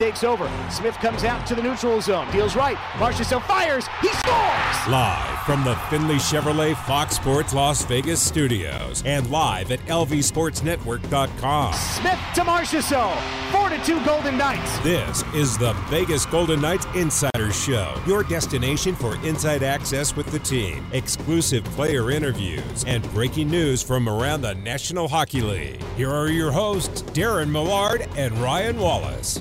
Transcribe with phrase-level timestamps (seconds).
[0.00, 0.48] takes over.
[0.70, 2.76] Smith comes out to the neutral zone, deals right.
[3.00, 3.84] Marchessault fires.
[4.00, 4.88] He scores!
[4.88, 11.72] Live from the Finley Chevrolet Fox Sports Las Vegas studios and live at lvsportsnetwork.com.
[11.72, 13.20] Smith to Marchessault.
[13.50, 14.78] 4 to 2 Golden Knights.
[14.84, 20.38] This is the Vegas Golden Knights Insider Show, your destination for inside access with the
[20.38, 25.82] team, exclusive player interviews, and breaking news from around the National Hockey League.
[25.96, 29.40] Here are your hosts, Darren Millard and Ryan Wallace.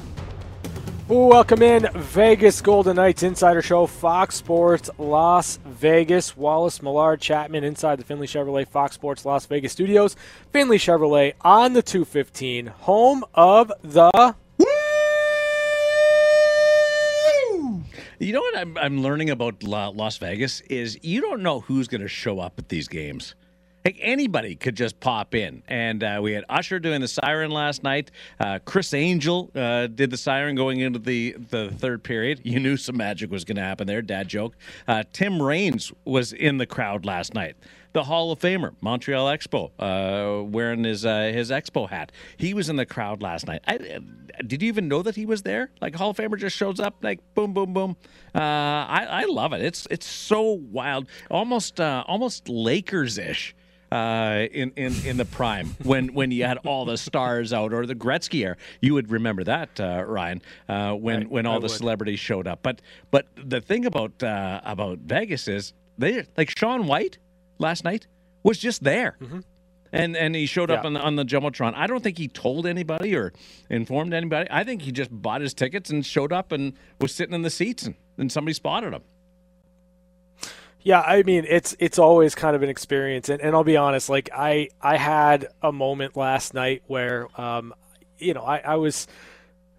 [1.10, 6.36] Welcome in, Vegas Golden Knights Insider Show, Fox Sports Las Vegas.
[6.36, 10.18] Wallace Millard Chapman inside the Finley Chevrolet Fox Sports Las Vegas studios.
[10.52, 14.36] Finley Chevrolet on the 215, home of the.
[18.20, 22.02] You know what I'm, I'm learning about Las Vegas is you don't know who's going
[22.02, 23.34] to show up at these games.
[23.86, 25.64] Like anybody could just pop in.
[25.68, 28.12] And uh, we had Usher doing the siren last night.
[28.40, 32.42] Uh, Criss Angel uh, did the siren going into the, the third period.
[32.44, 34.02] You knew some magic was going to happen there.
[34.02, 34.58] Dad joke.
[34.90, 37.56] Uh, Tim Raines was in the crowd last night.
[37.94, 42.12] The Hall of Famer, Montreal Expo, uh, wearing his uh, his Expo hat.
[42.36, 43.62] He was in the crowd last night.
[43.68, 44.00] I,
[44.46, 45.72] did you even know that he was there?
[45.82, 47.96] Like Hall of Famer just shows up, like boom, boom, boom.
[48.36, 49.62] I, I love it.
[49.62, 53.56] It's it's so wild, almost almost Lakers ish
[53.92, 57.86] uh, in, in in the prime when when you had all the stars out or
[57.86, 58.58] the Gretzky era.
[58.82, 61.72] You would remember that, uh, Ryan, uh, when when all I the would.
[61.72, 62.60] celebrities showed up.
[62.62, 67.18] But but the thing about uh, about Vegas is they like Shaun White
[67.60, 68.08] last night
[68.44, 69.18] was just there.
[69.22, 69.40] Mm-hmm.
[69.94, 70.88] And and he showed up yeah.
[70.88, 71.74] on the on the jumbotron.
[71.74, 73.32] I don't think he told anybody or
[73.70, 74.50] informed anybody.
[74.52, 77.50] I think he just bought his tickets and showed up and was sitting in the
[77.50, 79.02] seats and, and somebody spotted him.
[80.88, 84.08] Yeah, I mean it's it's always kind of an experience, and, and I'll be honest.
[84.08, 87.74] Like I I had a moment last night where, um,
[88.20, 89.06] you know, I, I was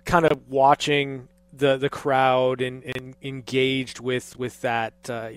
[0.05, 5.31] kind of watching the the crowd and, and engaged with with that uh,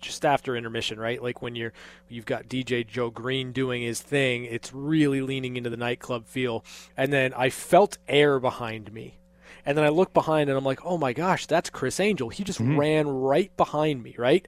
[0.00, 1.22] just after intermission, right?
[1.22, 1.72] Like when you're
[2.08, 6.64] you've got DJ Joe Green doing his thing, it's really leaning into the nightclub feel,
[6.96, 9.20] and then I felt air behind me.
[9.66, 12.28] And then I look behind and I'm like, oh my gosh, that's Criss Angel.
[12.28, 12.78] He just mm-hmm.
[12.78, 14.46] ran right behind me, right?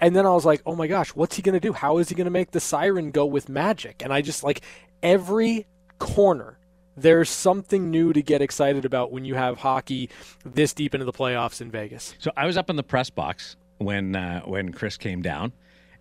[0.00, 1.72] And then I was like, oh my gosh, what's he going to do?
[1.72, 4.02] How is he going to make the siren go with magic?
[4.02, 4.62] And I just like
[5.02, 5.66] every
[5.98, 6.58] corner,
[6.96, 10.10] there's something new to get excited about when you have hockey
[10.44, 12.14] this deep into the playoffs in Vegas.
[12.18, 15.52] So I was up in the press box when uh, when Criss came down,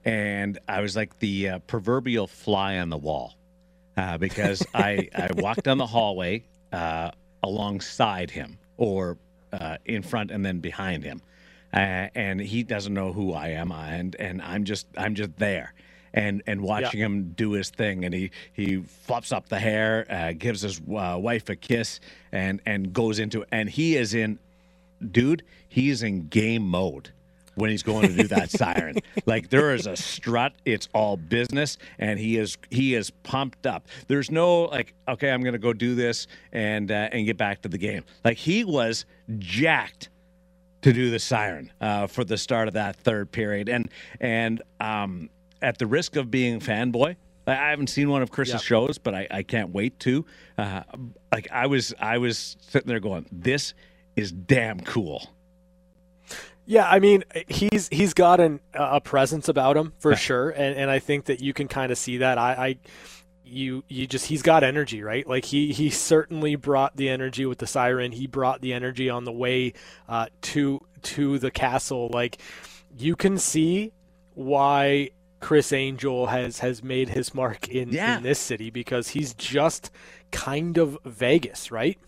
[0.06, 3.36] and I was like the uh, proverbial fly on the wall
[3.98, 7.12] uh, because I, I walked down the hallway uh,
[7.44, 9.18] alongside him or
[9.52, 11.22] uh, in front and then behind him
[11.74, 15.74] uh, and he doesn't know who I am, and and I'm just I'm just there.
[16.16, 17.08] And, and watching yeah.
[17.08, 21.18] him do his thing, and he, he flops up the hair, uh, gives his uh,
[21.20, 22.00] wife a kiss,
[22.32, 24.38] and and goes into and he is in,
[25.12, 27.10] dude, he's in game mode
[27.56, 28.96] when he's going to do that siren.
[29.26, 33.88] Like there is a strut, it's all business, and he is he is pumped up.
[34.08, 37.62] There's no like, okay, I'm going to go do this and uh, and get back
[37.64, 38.04] to the game.
[38.24, 39.06] Like he was
[39.38, 40.10] jacked
[40.82, 43.70] to do the siren uh, for the start of that third period.
[43.70, 43.90] And
[44.20, 45.30] and um,
[45.62, 47.16] at the risk of being fanboy,
[47.48, 48.62] I haven't seen one of Criss's yep.
[48.62, 50.26] shows, but I, I, can't wait to.
[50.58, 50.84] Uh,
[51.32, 53.74] like I was I was sitting there going, this
[54.16, 55.30] is damn cool.
[56.66, 60.90] Yeah, I mean he's he's got an, a presence about him for sure, and, and
[60.90, 62.38] I think that you can kind of see that.
[62.38, 62.78] I, I
[63.44, 65.28] you you just he's got energy right?
[65.28, 68.12] Like he he certainly brought the energy with the siren.
[68.12, 69.74] He brought the energy on the way
[70.08, 72.10] uh, to to the castle.
[72.12, 72.38] Like
[72.98, 73.92] you can see
[74.34, 78.18] why Criss Angel has has made his mark in, yeah.
[78.18, 79.92] in this city because he's just
[80.32, 82.00] kind of Vegas right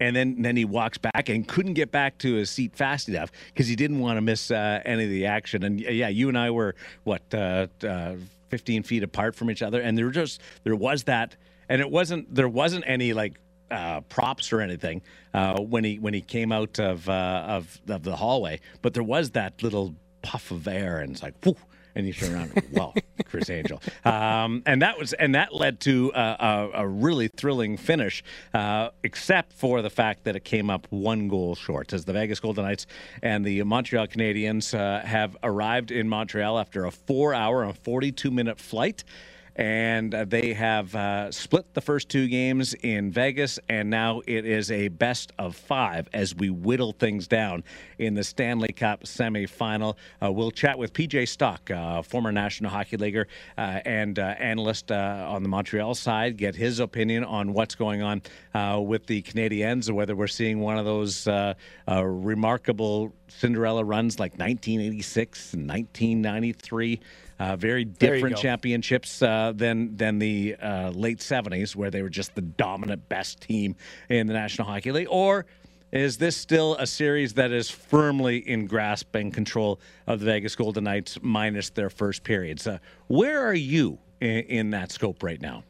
[0.00, 3.30] and then then he walks back and couldn't get back to his seat fast enough
[3.48, 5.62] because he didn't want to miss uh, any of the action.
[5.62, 6.74] And yeah, you and I were
[7.04, 8.14] what uh, uh,
[8.48, 11.36] 15 feet apart from each other, and there just there was that,
[11.68, 13.40] and it wasn't there wasn't any like
[13.70, 15.02] uh, props or anything
[15.32, 19.02] uh, when he when he came out of uh, of of the hallway, but there
[19.02, 21.56] was that little puff of air, and it's like, whew,
[21.94, 22.94] and you turn around, well,
[23.24, 27.76] Criss Angel, um, and that was and that led to a, a, a really thrilling
[27.76, 32.12] finish, uh, except for the fact that it came up one goal short, as the
[32.12, 32.86] Vegas Golden Knights
[33.22, 39.04] and the Montreal Canadiens uh, have arrived in Montreal after a four-hour and forty-two-minute flight
[39.56, 44.44] and uh, they have uh, split the first two games in Vegas, and now it
[44.44, 47.62] is a best of five as we whittle things down
[47.98, 49.96] in the Stanley Cup semifinal.
[50.22, 54.90] Uh, we'll chat with PJ Stock, uh, former National Hockey Leaguer uh, and uh, analyst
[54.90, 58.22] on the Montreal side, get his opinion on what's going on
[58.86, 61.28] with the Canadiens, whether we're seeing one of those
[61.86, 67.00] remarkable Cinderella runs like 1986 and 1993.
[67.38, 72.34] Uh, very different championships uh, than than the uh, late '70s, where they were just
[72.34, 73.74] the dominant best team
[74.08, 75.44] in the National Hockey League, or
[75.94, 80.56] is this still a series that is firmly in grasp and control of the Vegas
[80.56, 82.66] Golden Knights, minus their first periods?
[82.66, 85.64] Uh, where are you in, in that scope right now?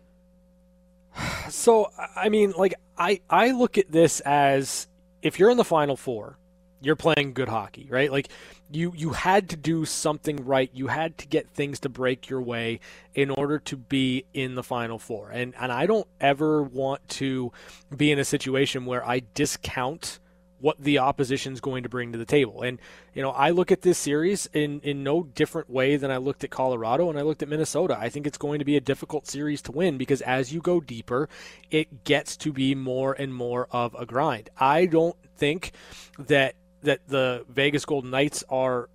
[1.50, 4.88] So, I mean, like I I look at this as
[5.20, 6.38] if you're in the Final Four,
[6.84, 8.10] you're playing good hockey, right?
[8.12, 8.28] Like
[8.70, 10.70] you you had to do something right.
[10.72, 12.81] You had to get things to break your way
[13.14, 15.31] in order to be in the final four.
[15.31, 17.52] And and I don't ever want to
[17.94, 20.19] be in a situation where I discount
[20.60, 22.62] what the opposition's going to bring to the table.
[22.62, 22.78] And
[23.12, 26.42] you know, I look at this series in in no different way than I looked
[26.42, 27.96] at Colorado and I looked at Minnesota.
[28.00, 30.81] I think it's going to be a difficult series to win because as you go
[30.81, 31.28] deeper,
[31.70, 34.50] it gets to be more and more of a grind.
[34.58, 35.72] I don't think
[36.19, 36.54] that
[36.84, 38.88] that the Vegas Golden Knights are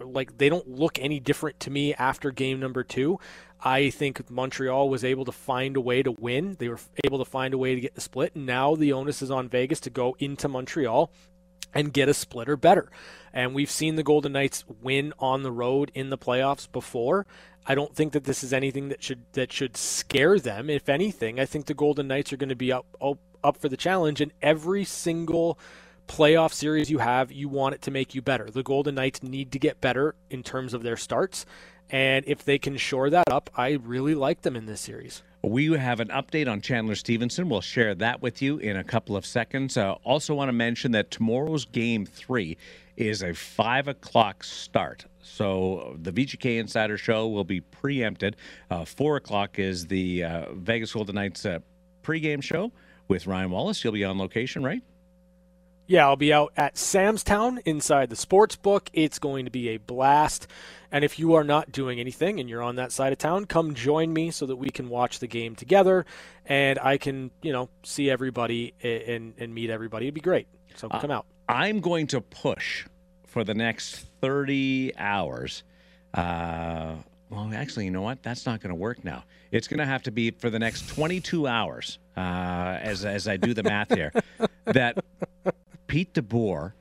[0.00, 3.18] like they don't look any different to me after game number two.
[3.62, 6.56] I think Montreal was able to find a way to win.
[6.58, 8.34] They were able to find a way to get the split.
[8.34, 11.10] And now the onus is on Vegas to go into Montreal
[11.74, 12.90] and get a splitter better.
[13.32, 17.26] And we've seen the Golden Knights win on the road in the playoffs before.
[17.66, 20.70] I don't think that this is anything that should that should scare them.
[20.70, 23.68] If anything, I think the Golden Knights are going to be up up, up for
[23.68, 25.58] the challenge and every single
[26.10, 28.50] playoff series you have, you want it to make you better.
[28.50, 31.46] The Golden Knights need to get better in terms of their starts.
[31.88, 35.22] And if they can shore that up, I really like them in this series.
[35.42, 37.48] We have an update on Chandler Stephenson.
[37.48, 39.76] We'll share that with you in a couple of seconds.
[39.76, 42.58] Uh, also, want to mention that tomorrow's game three
[42.96, 45.06] is a five o'clock start.
[45.22, 48.36] So the VGK Insider Show will be preempted.
[48.68, 51.60] Uh, Four o'clock is the uh, Vegas Golden Knights uh,
[52.02, 52.72] pregame show
[53.06, 53.82] with Ryan Wallace.
[53.84, 54.82] You'll be on location, right?
[55.90, 58.88] Yeah, I'll be out at Sam's Town inside the sports book.
[58.92, 60.46] It's going to be a blast.
[60.92, 63.74] And if you are not doing anything and you're on that side of town, come
[63.74, 66.06] join me so that we can watch the game together
[66.46, 70.06] and I can, you know, see everybody and, and meet everybody.
[70.06, 70.46] It'd be great.
[70.76, 71.26] So uh, come out.
[71.48, 72.86] I'm going to push
[73.26, 75.64] for the next 30 hours.
[76.14, 76.94] Uh,
[77.30, 78.22] well, actually, you know what?
[78.22, 79.24] That's not going to work now.
[79.50, 82.20] It's going to have to be for the next 22 hours, uh,
[82.80, 84.12] as as I do the math here.
[84.66, 84.96] that
[85.90, 86.74] Pete DeBoer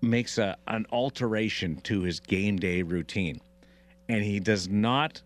[0.00, 3.40] makes a, an alteration to his game day routine,
[4.08, 5.20] and he does not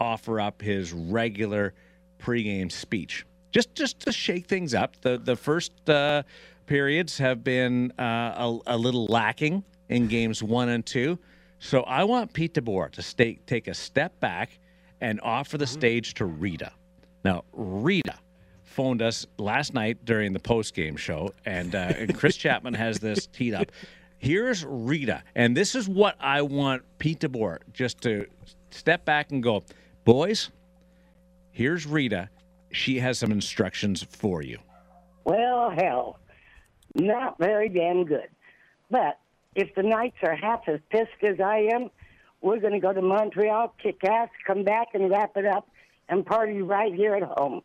[0.00, 1.72] offer up his regular
[2.18, 3.24] pregame speech.
[3.52, 5.00] Just just to shake things up.
[5.02, 6.24] The the first uh,
[6.66, 8.02] periods have been uh,
[8.36, 11.16] a, a, little lacking in games one and two.
[11.60, 14.58] So I want Pete DeBoer to stay, take a step back
[15.00, 15.74] and offer the mm-hmm.
[15.74, 16.72] stage to Rita.
[17.22, 18.18] Now, Rita
[18.70, 23.00] phoned us last night during the post game show, and, uh, and Chris Chapman has
[23.00, 23.72] this teed up.
[24.18, 28.26] Here's Rita, and this is what I want Pete DeBoer just to
[28.70, 29.64] step back and go,
[30.04, 30.50] boys.
[31.50, 32.30] Here's Rita.
[32.70, 34.58] She has some instructions for you.
[35.24, 36.18] Well, hell,
[36.94, 38.28] not very damn good.
[38.90, 39.18] But
[39.54, 41.90] if the Knights are half as pissed as I am,
[42.40, 45.68] we're going to go to Montreal, kick ass, come back, and wrap it up,
[46.08, 47.62] and party right here at home.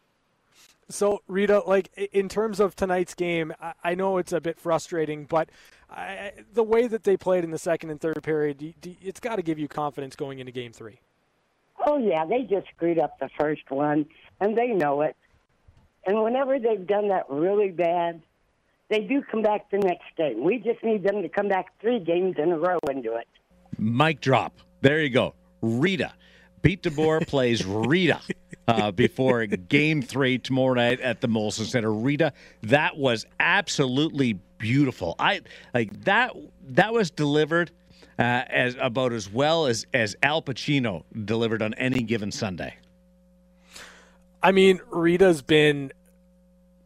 [0.90, 3.54] So, Rita, like in terms of tonight's game,
[3.84, 5.50] I, know it's a bit frustrating, but
[5.90, 9.42] I, the way that they played in the second and third period, it's got to
[9.42, 11.00] give you confidence going into game three.
[11.88, 14.06] Oh, yeah, they just screwed up the first one,
[14.40, 15.16] and they know it.
[16.06, 18.22] And whenever they've done that really bad,
[18.90, 20.44] they do come back the next game.
[20.44, 23.28] We just need them to come back three games in a row and do it.
[23.80, 24.54] Mic drop.
[24.82, 25.34] There you go.
[25.62, 26.14] Rita.
[26.62, 28.20] Pete DeBoer plays Rita
[28.68, 31.92] uh, before Game Three tomorrow night at the Molson Center.
[31.92, 35.16] Rita, that was absolutely beautiful.
[35.20, 35.42] I
[35.74, 36.36] like that.
[36.70, 37.72] That was delivered
[38.18, 42.76] uh, as about as well as as Al Pacino delivered on any given Sunday.
[44.42, 45.92] I mean, Rita's been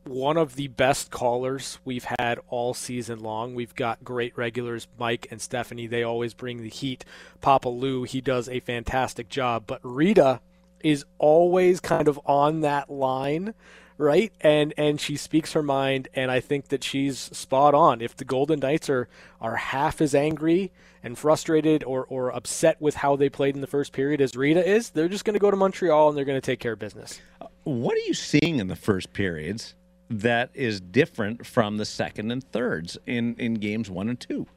[0.06, 3.54] one of the best callers we've had all season long.
[3.54, 5.86] We've got great regulars, Mike and Stephanie.
[5.86, 7.06] They always bring the heat.
[7.42, 9.66] Papa Lou, he does a fantastic job.
[9.68, 10.42] But Rita
[10.84, 13.54] is always kind of on that line
[14.00, 14.32] right?
[14.42, 18.02] And and she speaks her mind, and I think that she's spot on.
[18.02, 19.08] If the Golden Knights are
[19.40, 20.72] are half as angry
[21.04, 24.68] and frustrated or or upset with how they played in the first period as Rita
[24.68, 26.80] is, they're just going to go to Montreal and they're going to take care of
[26.80, 27.22] business.
[27.40, 29.76] Uh, what are you seeing in the first periods
[30.10, 34.48] that is different from the second and thirds in in games one and two?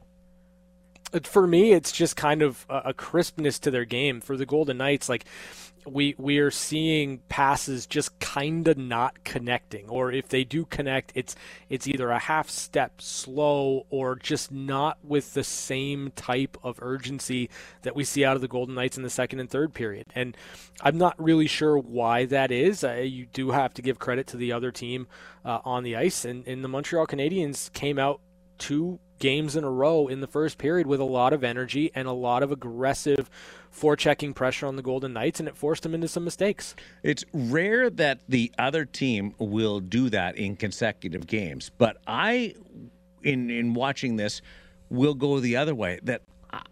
[1.23, 4.19] For me, it's just kind of a crispness to their game.
[4.19, 5.25] For the Golden Knights, like
[5.85, 11.11] we we are seeing passes just kind of not connecting or if they do connect
[11.15, 11.35] it's
[11.69, 17.49] it's either a half step slow or just not with the same type of urgency
[17.81, 20.37] that we see out of the Golden Knights in the second and third period and
[20.81, 24.37] I'm not really sure why that is uh, you do have to give credit to
[24.37, 25.07] the other team
[25.45, 28.21] uh, on the ice and, and the Montreal Canadiens came out
[28.57, 32.09] two games in a row in the first period with a lot of energy and
[32.09, 33.29] a lot of aggressive
[33.73, 36.75] forechecking pressure on the Golden Knights, and it forced them into some mistakes.
[37.03, 42.55] It's rare that the other team will do that in consecutive games, but I,
[43.23, 44.41] in in watching this,
[44.89, 46.01] will go the other way.
[46.03, 46.23] That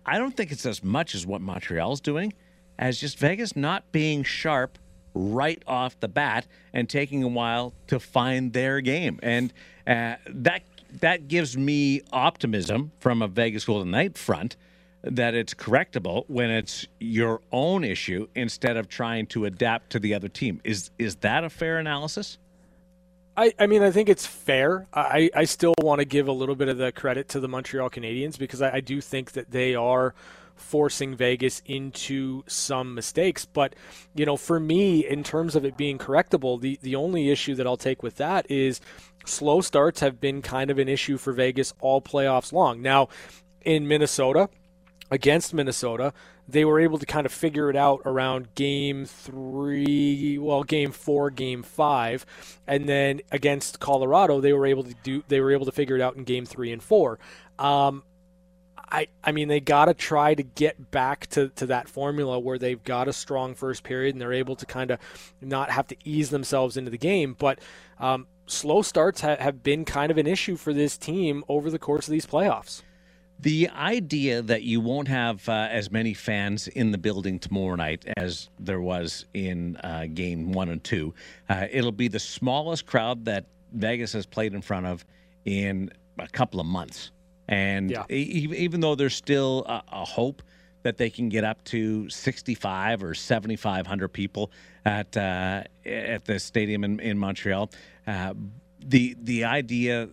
[0.05, 2.33] I don't think it's as much as what Montreal's doing,
[2.77, 4.77] as just Vegas not being sharp
[5.13, 9.53] right off the bat and taking a while to find their game, and
[9.87, 10.63] uh, that
[10.99, 14.57] that gives me optimism from a Vegas Golden Knight front
[15.03, 20.13] that it's correctable when it's your own issue instead of trying to adapt to the
[20.13, 20.61] other team.
[20.63, 22.37] Is is that a fair analysis?
[23.35, 24.87] I, I mean, I think it's fair.
[24.93, 27.89] I, I still want to give a little bit of the credit to the Montreal
[27.89, 30.13] Canadiens because I, I do think that they are
[30.55, 33.45] forcing Vegas into some mistakes.
[33.45, 33.73] But,
[34.13, 37.65] you know, for me, in terms of it being correctable, the, the only issue that
[37.65, 38.81] I'll take with that is
[39.25, 42.81] slow starts have been kind of an issue for Vegas all playoffs long.
[42.81, 43.09] Now,
[43.63, 44.49] in Minnesota,
[45.09, 46.13] against Minnesota,
[46.47, 51.29] they were able to kind of figure it out around game three, well, game four,
[51.29, 52.25] game five,
[52.67, 56.01] and then against Colorado, they were able to do, they were able to figure it
[56.01, 57.19] out in game three and four.
[57.59, 58.03] Um,
[58.91, 62.57] I, I mean, they got to try to get back to, to that formula where
[62.57, 64.99] they've got a strong first period and they're able to kind of
[65.39, 67.35] not have to ease themselves into the game.
[67.39, 67.59] But
[67.99, 71.79] um, slow starts ha- have been kind of an issue for this team over the
[71.79, 72.81] course of these playoffs.
[73.39, 78.05] The idea that you won't have uh, as many fans in the building tomorrow night
[78.15, 81.15] as there was in uh, game one and two,
[81.49, 85.05] uh, it'll be the smallest crowd that Vegas has played in front of
[85.45, 87.11] in a couple of months.
[87.47, 88.03] And yeah.
[88.09, 90.43] e- even though there's still a, a, hope
[90.83, 94.51] that they can get up to 65 or 7,500 people
[94.85, 97.69] at uh, at the stadium in, in Montreal,
[98.07, 98.33] uh,
[98.79, 100.09] the the idea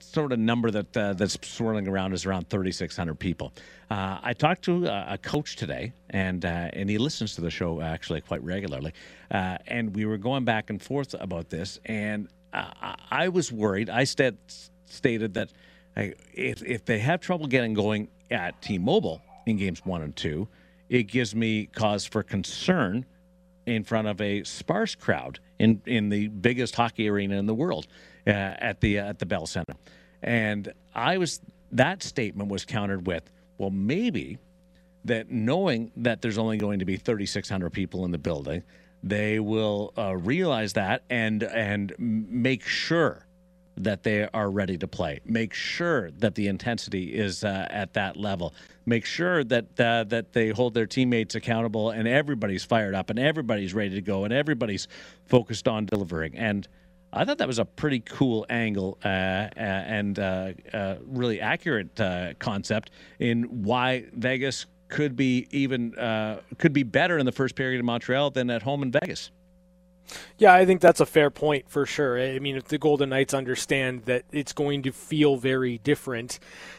[0.00, 3.52] sort of number that uh, that's swirling around is around 3,600 people.
[3.90, 7.80] Uh, I talked to a, coach today, and uh, and he listens to the show
[7.80, 8.92] actually quite regularly,
[9.30, 13.90] uh, and we were going back and forth about this, and uh, I was worried.
[13.90, 14.38] I st-
[14.86, 15.50] stated that
[15.96, 20.48] if if they have trouble getting going at T-Mobile in games one and two,
[20.88, 23.04] it gives me cause for concern
[23.66, 27.86] in front of a sparse crowd in in the biggest hockey arena in the world
[28.26, 29.74] uh, at the uh, at the Bell Center,
[30.22, 31.40] and I was
[31.72, 34.38] that statement was countered with, well, maybe
[35.04, 38.62] that knowing that there's only going to be 3,600 people in the building,
[39.02, 43.26] they will uh, realize that and and make sure
[43.84, 45.20] that they are ready to play.
[45.24, 48.54] Make sure that the intensity is uh, at that level.
[48.86, 53.18] Make sure that uh, that they hold their teammates accountable and everybody's fired up and
[53.18, 54.88] everybody's ready to go and everybody's
[55.26, 56.36] focused on delivering.
[56.36, 56.66] And
[57.12, 62.00] I thought that was a pretty cool angle uh, uh and uh, uh, really accurate
[62.38, 65.92] concept in why Vegas could be even
[66.58, 69.30] could be better in the first period in Montreal than at home in Vegas.
[70.38, 72.20] Yeah, I think that's a fair point for sure.
[72.20, 76.38] I mean, if the Golden Knights understand that it's going to feel very different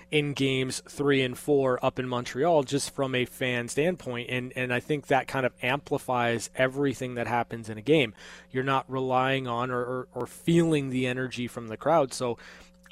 [0.09, 4.73] in games three and four up in Montreal, just from a fan standpoint, and and
[4.73, 8.13] I think that kind of amplifies everything that happens in a game.
[8.51, 12.37] You're not relying on or, or, or feeling the energy from the crowd, so.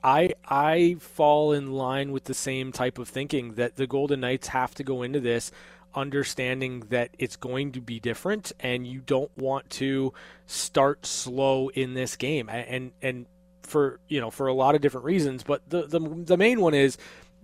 [0.01, 4.47] I I fall in line with the same type of thinking that the Golden Knights
[4.47, 5.51] have to go into this
[5.95, 10.13] understanding that it's going to be different and you don't want to
[10.45, 13.25] start slow in this game and and
[13.63, 16.73] for you know for a lot of different reasons but the the, the main one
[16.73, 16.97] is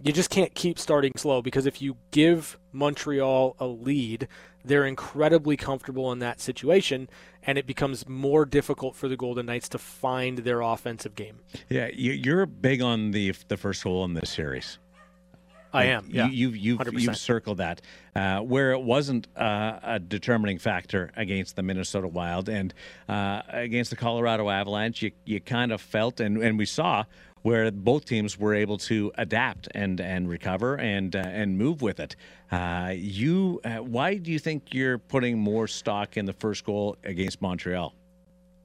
[0.04, 4.28] you just can't keep starting slow because if you give Montreal a lead
[4.64, 7.10] they're incredibly comfortable in that situation
[7.44, 11.40] and it becomes more difficult for the Golden Knights to find their offensive game.
[11.70, 14.80] Yeah, you're big on the the first goal in this series.
[15.76, 16.08] I am.
[16.10, 17.82] Yeah, you, have you've, you've, you've circled that
[18.16, 22.74] uh, where it wasn't uh, a determining factor against the Minnesota Wild and
[23.10, 25.02] uh, against the Colorado Avalanche.
[25.02, 27.06] You you kind of felt and and we saw
[27.46, 32.00] where both teams were able to adapt and and recover and uh, and move with
[32.00, 32.16] it.
[32.52, 36.98] Uh, you, uh, why do you think you're putting more stock in the first goal
[37.04, 37.94] against Montreal?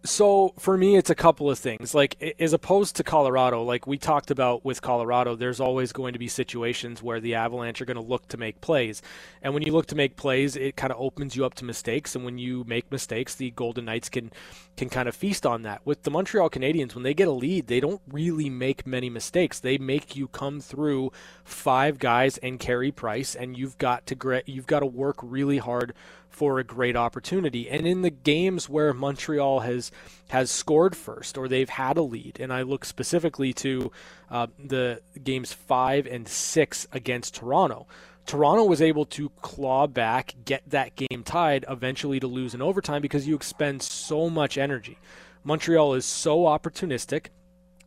[0.02, 1.95] So for me, it's a couple of things.
[1.95, 6.19] Like as opposed to Colorado, like we talked about with Colorado, there's always going to
[6.19, 9.02] be situations where the Avalanche are going to look to make plays,
[9.42, 12.14] and when you look to make plays, it kind of opens you up to mistakes.
[12.16, 14.33] And when you make mistakes, the Golden Knights can
[14.76, 15.83] can kind of feast on that.
[15.85, 19.61] With the Montreal Canadiens, when they get a lead, they don't really make many mistakes.
[19.61, 21.12] They make you come through
[21.45, 25.92] five guys and Carey Price, and you've got to you've got to work really hard
[26.31, 27.69] for a great opportunity.
[27.69, 29.91] And in the games where Montreal has
[30.29, 33.91] has scored first or they've had a lead, and I look specifically to
[34.31, 37.87] uh, the games five and six against Toronto.
[38.27, 43.03] Toronto was able to claw back, get that game tied, eventually to lose in overtime
[43.03, 44.99] because you expend so much energy.
[45.43, 47.27] Montreal is so opportunistic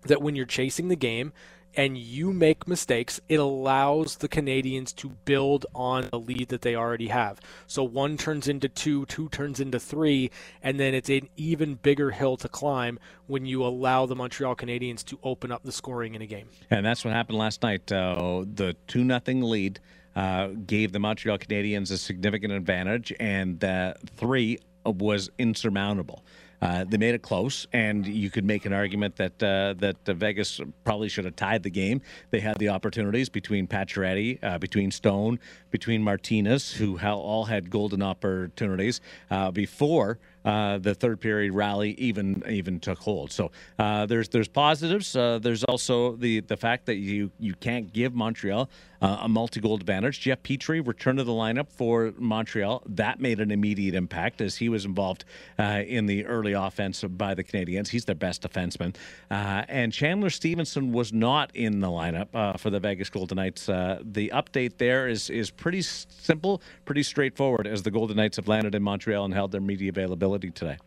[0.02, 1.32] that when you're chasing the game,
[1.75, 6.75] and you make mistakes, it allows the Canadians to build on the lead that they
[6.75, 7.39] already have.
[7.68, 12.12] So one turns into two, two turns into three, and then it's an even bigger
[12.12, 16.22] hill to climb when you allow the Montreal Canadiens to open up the scoring in
[16.22, 16.48] a game.
[16.70, 17.92] And that's what happened last night.
[17.92, 19.80] Uh, the 2 nothing lead
[20.15, 26.24] uh, gave the Montreal Canadiens a significant advantage, and the three was insurmountable.
[26.63, 30.62] Uh, they made it close, and you could make an argument that uh, that Vegas
[30.86, 32.01] probably should have tied the game.
[32.32, 35.39] They had the opportunities between Pacioretty, uh, between Stone,
[35.72, 42.43] between Martinez, who all had golden opportunities uh, before uh, the third period rally even
[42.50, 43.32] even took hold.
[43.32, 45.15] So uh, there's there's positives.
[45.15, 48.70] Uh, there's also the the fact that you you can't give Montreal
[49.03, 50.22] uh, a multi goal advantage.
[50.22, 52.81] Jeff Petry returned to the lineup for Montreal.
[52.88, 55.25] That made an immediate impact as he was involved
[55.60, 57.89] uh, in the early offense by the Canadiens.
[57.89, 58.95] He's their best defenseman.
[59.29, 63.65] and Chandler Stephenson was not in the lineup for the Vegas Golden Knights.
[63.65, 68.74] the update there is is pretty simple, pretty straightforward as the Golden Knights have landed
[68.74, 70.77] in Montreal and held their media availability today?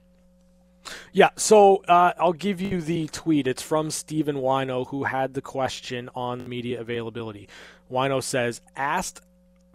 [1.13, 3.47] Yeah, so uh, I'll give you the tweet.
[3.47, 7.49] It's from Stephen Whyno, who had the question on media availability.
[7.91, 9.21] Whyno says, asked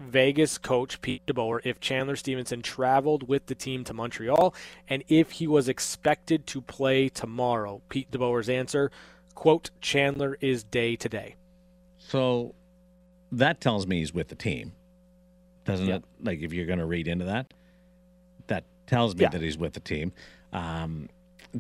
[0.01, 4.53] Vegas coach Pete DeBoer if Chandler Stephenson traveled with the team to Montreal
[4.89, 7.82] and if he was expected to play tomorrow.
[7.89, 8.91] Pete DeBoer's answer,
[9.36, 11.36] quote, Chandler is day to day.
[11.98, 12.56] So
[13.32, 14.74] that tells me he's with the team,
[15.65, 16.00] doesn't yep.
[16.00, 16.26] it?
[16.26, 17.54] Like if you're going to read into that,
[18.47, 19.30] that tells me yeah.
[19.30, 20.12] that he's with the team.
[20.54, 21.10] Um,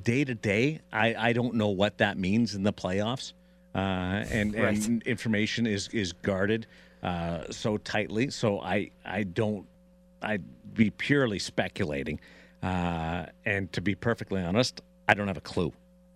[0.03, 3.33] day to day, I, I don't know what that means in the playoffs.
[3.73, 4.87] Uh, and, right.
[4.87, 6.67] and information is, is guarded
[7.03, 8.29] uh, so tightly.
[8.29, 9.65] So I, I don't,
[10.21, 12.19] I'd be purely speculating.
[12.61, 15.73] Uh, and to be perfectly honest, I don't have a clue.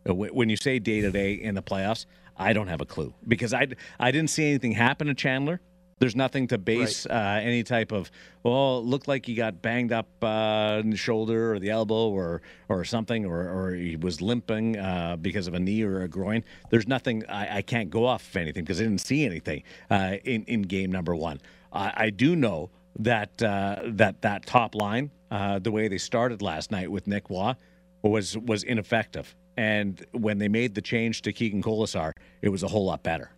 [0.08, 2.06] Uh, when you say day to day in the playoffs,
[2.38, 3.68] I don't have a clue because I,
[4.00, 5.62] I didn't see anything happen to Chandler.
[6.00, 7.38] There's nothing to base right.
[7.38, 8.12] uh, any type of.
[8.44, 12.10] Well, it looked like he got banged up uh, in the shoulder or the elbow
[12.10, 16.10] or or something, or, or he was limping uh, because of a knee or a
[16.10, 16.44] groin.
[16.70, 17.26] There's nothing.
[17.30, 20.64] I, I can't go off of anything because I didn't see anything uh, in in
[20.64, 21.40] game number one.
[21.72, 26.42] I, I do know that uh, that that top line, uh, the way they started
[26.42, 27.54] last night with Nick Roy,
[28.04, 29.34] was was ineffective.
[29.56, 33.32] And when they made the change to Keegan Kolesar, it was a whole lot better.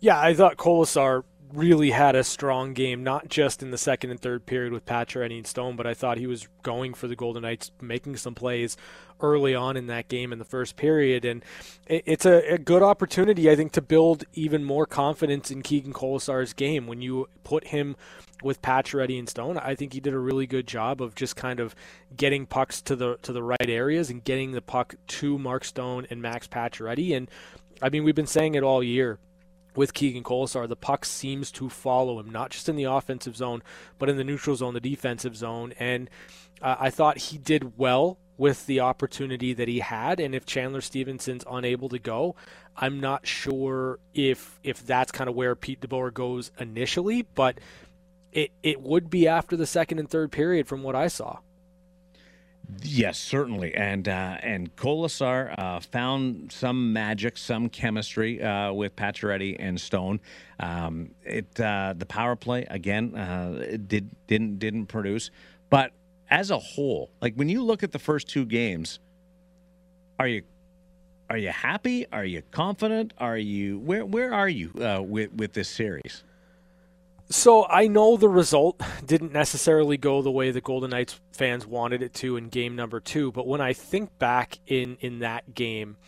[0.00, 4.20] Yeah, I thought Kolesar really had a strong game, not just in the second and
[4.20, 7.42] third period with Pacioretty and Stone, but I thought he was going for the Golden
[7.42, 8.76] Knights, making some plays
[9.20, 11.24] early on in that game in the first period.
[11.24, 11.44] And
[11.86, 16.52] it's a, a good opportunity, I think, to build even more confidence in Keegan Kolesar's
[16.52, 16.86] game.
[16.86, 17.96] When you put him
[18.42, 21.58] with Pacioretty and Stone, I think he did a really good job of just kind
[21.58, 21.74] of
[22.16, 26.06] getting pucks to the to the right areas and getting the puck to Mark Stone
[26.10, 27.16] and Max Pacioretty.
[27.16, 27.28] And
[27.82, 29.18] I mean, we've been saying it all year
[29.78, 33.62] with Keegan Kolesar, the puck seems to follow him, not just in the offensive zone,
[33.96, 35.72] but in the neutral zone, the defensive zone.
[35.78, 36.10] And
[36.60, 40.18] uh, I thought he did well with the opportunity that he had.
[40.18, 42.34] And if Chandler Stephenson's unable to go,
[42.76, 47.60] I'm not sure if if that's kind of where Pete DeBoer goes initially, but
[48.32, 51.38] it it would be after the second and third period from what I saw.
[52.82, 59.56] Yes, certainly, and uh, and Kolesar uh, found some magic, some chemistry uh, with Pacioretty
[59.58, 60.20] and Stone.
[60.60, 65.30] Um, it uh, the power play again uh, did didn't didn't produce,
[65.70, 65.92] but
[66.30, 68.98] as a whole, like when you look at the first two games,
[70.18, 70.42] are you
[71.30, 72.06] are you happy?
[72.12, 73.14] Are you confident?
[73.16, 76.22] Are you where where are you uh, with with this series?
[77.30, 82.02] So I know the result didn't necessarily go the way the Golden Knights fans wanted
[82.02, 85.98] it to in game number two, but when I think back in in that game,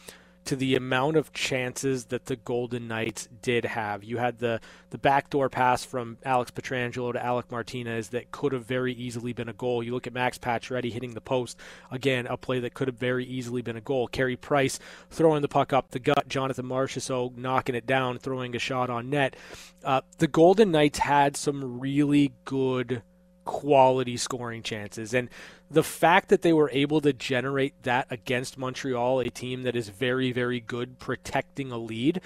[0.44, 4.02] to the amount of chances that the Golden Knights did have.
[4.02, 8.64] You had the the backdoor pass from Alex Pietrangelo to Alec Martinez that could have
[8.64, 9.82] very easily been a goal.
[9.82, 11.58] You look at Max Pacioretty hitting the post
[11.90, 14.08] again, a play that could have very easily been a goal.
[14.08, 14.78] Carey Price
[15.10, 16.28] throwing the puck up the gut.
[16.28, 19.36] Jonathan Marchessault knocking it down, throwing a shot on net.
[19.84, 23.02] Uh, the Golden Knights had some really good
[23.44, 25.14] quality scoring chances.
[25.14, 25.28] And
[25.70, 29.88] the fact that they were able to generate that against Montreal, a team that is
[29.88, 32.20] very, very good protecting a lead,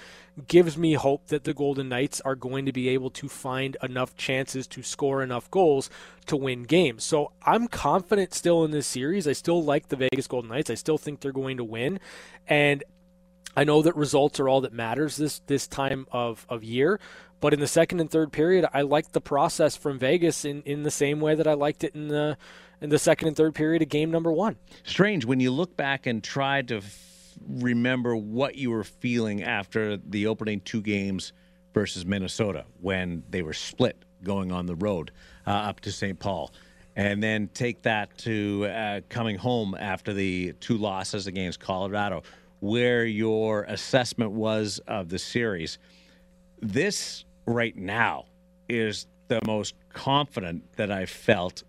[0.47, 4.17] gives me hope that the Golden Knights are going to be able to find enough
[4.17, 5.89] chances to score enough goals
[6.25, 7.03] to win games.
[7.03, 9.27] So I'm confident still in this series.
[9.27, 10.71] I still like the Vegas Golden Knights.
[10.71, 11.99] I still think they're going to win.
[12.47, 12.83] And
[13.55, 16.99] I know that results are all that matters this this time of, of year,
[17.45, 20.81] but in the second and third period, I liked the process from Vegas in, in
[20.81, 22.39] the same way that I liked it in the
[22.81, 24.55] in the second and third period of game number one.
[24.83, 29.95] Strange when you look back and try to f- remember what you were feeling after
[29.95, 31.33] the opening two games
[31.71, 35.11] versus Minnesota when they were split going on the road
[35.45, 36.17] uh, up to St.
[36.17, 36.51] Paul.
[36.95, 42.23] And then take that to uh, coming home after the two losses against Colorado,
[42.59, 45.77] where your assessment was of the series.
[46.59, 48.25] This right now
[48.69, 51.63] is the most confident that I've felt,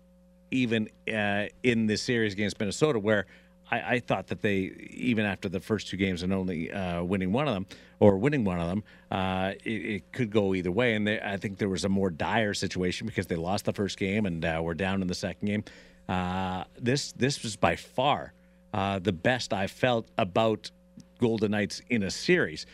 [0.51, 3.25] even uh, in this series against Minnesota, where
[3.69, 7.31] I, I, thought that they, even after the first two games and only uh, winning
[7.31, 7.65] one of them
[7.99, 10.95] or winning one of them, uh, it, it, could go either way.
[10.95, 13.97] And they, I think there was a more dire situation because they lost the first
[13.97, 15.63] game and uh, were down in the second game.
[16.07, 18.33] Uh, this this was by far
[18.73, 20.71] uh, the best I felt about
[21.19, 22.65] Golden Knights in a series,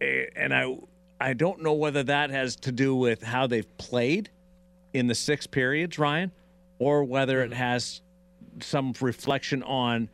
[0.00, 0.74] and I
[1.20, 4.30] I don't know whether that has to do with how they've played
[4.92, 6.32] in the six periods, Ryan,
[6.78, 7.58] or whether it mm-hmm.
[7.58, 8.02] has
[8.60, 10.08] some reflection on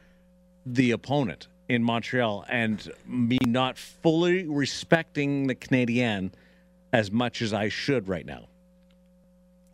[0.65, 6.33] the opponent in Montreal and me not fully respecting the Canadian
[6.93, 8.47] as much as I should right now.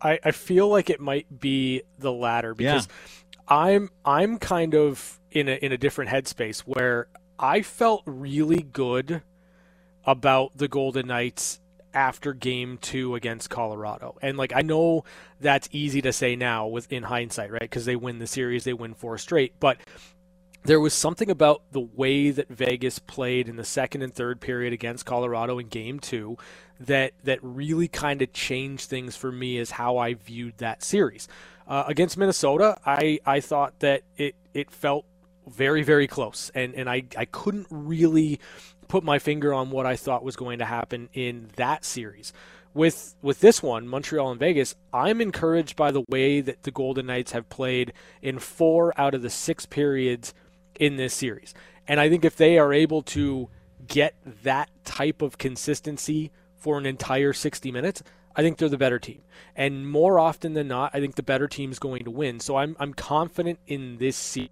[0.01, 3.57] I, I feel like it might be the latter because yeah.
[3.57, 9.23] I'm I'm kind of in a in a different headspace where I felt really good
[10.09, 11.61] about the Golden Knights
[11.93, 14.17] after game two against Colorado.
[14.23, 15.05] And like I know
[15.39, 17.61] that's easy to say now with in hindsight, right?
[17.61, 19.53] Because they win the series, they win four straight.
[19.61, 19.77] But
[20.65, 24.73] there was something about the way that Vegas played in the second and third period
[24.73, 26.39] against Colorado in game two
[26.81, 31.29] that that really kind of changed things for me as how I viewed that series.
[31.67, 35.05] Uh, against Minnesota, I, I thought that it, it felt
[35.47, 36.51] very, very close.
[36.55, 38.41] And, and I, I couldn't really
[38.89, 42.33] put my finger on what I thought was going to happen in that series.
[42.75, 47.07] With with this one, Montreal and Vegas, I'm encouraged by the way that the Golden
[47.07, 50.35] Knights have played in four out of the six periods
[50.79, 51.55] in this series.
[51.87, 53.49] And I think if they are able to
[53.87, 58.03] get that type of consistency for an entire 60 minutes,
[58.37, 59.23] I think they're the better team.
[59.57, 62.39] And more often than not, I think the better team is going to win.
[62.41, 64.51] So I'm I'm confident in this series.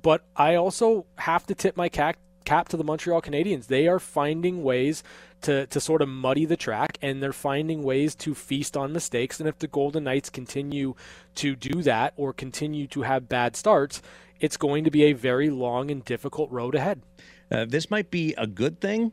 [0.00, 3.66] But I also have to tip my cap cap to the Montreal Canadiens.
[3.66, 5.02] They are finding ways
[5.42, 9.38] to, to sort of muddy the track and they're finding ways to feast on mistakes.
[9.38, 10.94] And if the Golden Knights continue
[11.34, 14.00] to do that or continue to have bad starts,
[14.40, 17.02] it's going to be a very long and difficult road ahead.
[17.50, 19.12] Uh, this might be a good thing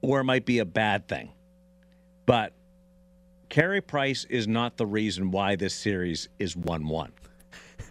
[0.00, 1.32] or it might be a bad thing.
[2.26, 2.52] But
[3.48, 7.12] Carey Price is not the reason why this series is 1 1.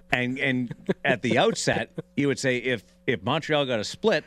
[0.10, 0.73] And and
[1.04, 4.24] at the outset, you would say if if Montreal got a split,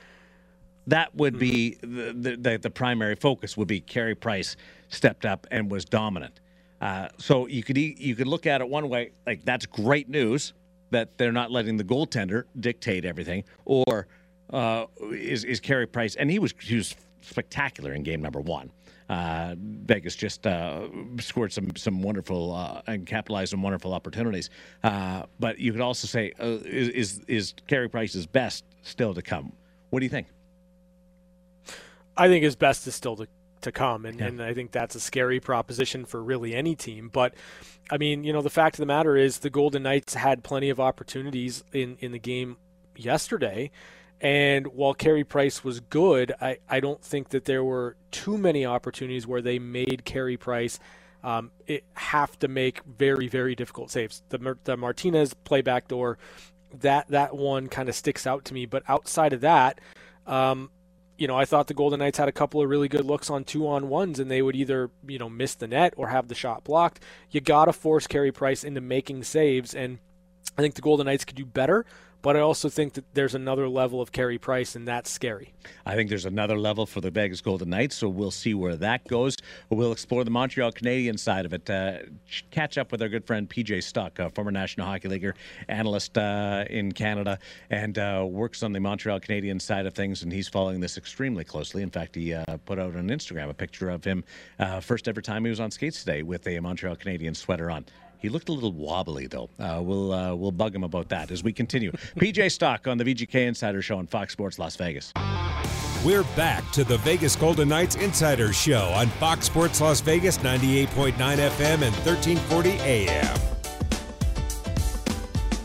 [0.86, 4.56] that would be the the, the primary focus would be Carey Price
[4.88, 6.40] stepped up and was dominant.
[6.80, 10.54] Uh, so you could you could look at it one way, like that's great news
[10.90, 14.08] that they're not letting the goaltender dictate everything, or
[14.52, 18.70] uh, is is Carey Price, and he was he was spectacular in game number one.
[19.10, 20.86] Uh, Vegas just uh,
[21.18, 24.50] scored some some wonderful uh, and capitalized on wonderful opportunities.
[24.84, 29.20] Uh, but you could also say, uh, is, is is Carey Price's best still to
[29.20, 29.52] come?
[29.90, 30.28] What do you think?
[32.16, 33.26] I think his best is still to
[33.62, 34.26] to come, and, yeah.
[34.26, 37.10] and I think that's a scary proposition for really any team.
[37.12, 37.34] But
[37.90, 40.70] I mean, you know, the fact of the matter is the Golden Knights had plenty
[40.70, 42.58] of opportunities in in the game
[42.94, 43.72] yesterday
[44.20, 48.66] and while Carey Price was good, I, I don't think that there were too many
[48.66, 50.78] opportunities where they made Carey Price
[51.22, 54.22] um, it have to make very, very difficult saves.
[54.28, 56.18] The, the Martinez play back door,
[56.80, 58.66] that, that one kind of sticks out to me.
[58.66, 59.80] But outside of that,
[60.26, 60.70] Um,
[61.18, 63.44] you know, I thought the Golden Knights had a couple of really good looks on
[63.44, 66.34] two on ones, and they would either, you know, miss the net or have the
[66.34, 67.02] shot blocked.
[67.30, 69.98] You got to force Carey Price into making saves, and
[70.56, 71.84] I think the Golden Knights could do better.
[72.22, 75.54] But I also think that there's another level of Carey Price, and that's scary.
[75.86, 79.06] I think there's another level for the Vegas Golden Knights, so we'll see where that
[79.06, 79.36] goes.
[79.70, 81.70] We'll explore the Montreal Canadiens side of it.
[81.70, 81.98] Uh,
[82.50, 85.34] catch up with our good friend PJ Stock, a former National Hockey Leaguer,
[85.68, 87.38] analyst uh, in Canada,
[87.70, 91.44] and uh, works on the Montreal Canadiens side of things, and he's following this extremely
[91.44, 91.82] closely.
[91.82, 94.24] In fact, he uh, put out on Instagram a picture of him
[94.58, 97.86] uh, first ever time he was on skates today with a Montreal Canadiens sweater on.
[98.20, 99.48] He looked a little wobbly, though.
[99.58, 101.90] Uh, we'll uh, we'll bug him about that as we continue.
[102.16, 105.12] PJ Stock on the VGK Insider Show on Fox Sports Las Vegas.
[106.04, 111.12] We're back to the Vegas Golden Knights Insider Show on Fox Sports Las Vegas, 98.9
[111.14, 113.38] FM and 1340 AM.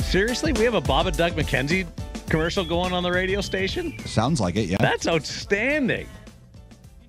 [0.02, 1.88] Seriously, we have a Bob and Doug McKenzie
[2.30, 3.98] commercial going on the radio station.
[4.00, 4.78] Sounds like it, yeah.
[4.80, 6.08] That's outstanding.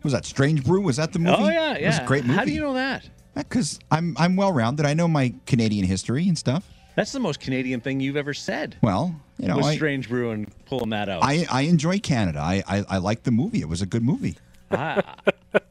[0.03, 0.81] Was that Strange Brew?
[0.83, 1.37] Was that the movie?
[1.39, 1.75] Oh yeah, yeah.
[1.79, 2.37] It was a great movie.
[2.39, 3.09] How do you know that?
[3.37, 4.87] Because I'm I'm well rounded.
[4.87, 6.69] I know my Canadian history and stuff.
[6.97, 8.77] That's the most Canadian thing you've ever said.
[8.83, 11.23] Well, you know, was I, Strange Brew and pulling that out.
[11.23, 12.41] I I enjoy Canada.
[12.41, 13.61] I I, I like the movie.
[13.61, 14.37] It was a good movie.
[14.71, 15.01] Ah,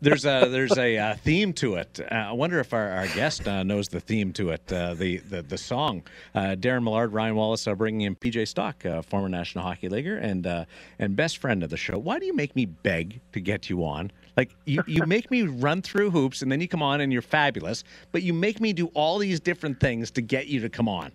[0.01, 1.99] there's a there's a uh, theme to it.
[1.99, 4.71] Uh, I wonder if our, our guest uh, knows the theme to it.
[4.71, 6.03] Uh, the, the the song.
[6.33, 10.17] Uh, Darren Millard, Ryan Wallace are bringing in PJ Stock, uh, former National Hockey Leaguer
[10.17, 10.65] and
[10.99, 11.97] and best friend of the show.
[11.97, 14.11] Why do you make me beg to get you on?
[14.37, 17.21] Like you, you make me run through hoops and then you come on and you're
[17.21, 20.89] fabulous, but you make me do all these different things to get you to come
[20.89, 21.11] on.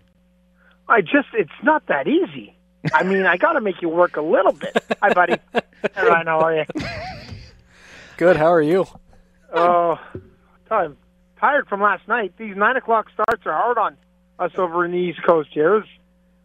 [0.88, 2.56] I just it's not that easy.
[2.94, 4.76] I mean, I got to make you work a little bit.
[5.02, 5.36] Hi, buddy.
[5.52, 5.60] Hey,
[5.96, 6.64] Ryan, how are you?
[8.16, 8.36] Good.
[8.36, 8.86] How are you?
[9.52, 9.98] Oh,
[10.70, 10.96] I'm
[11.38, 12.32] tired from last night.
[12.38, 13.96] These nine o'clock starts are hard on
[14.38, 15.84] us over in the East Coast here.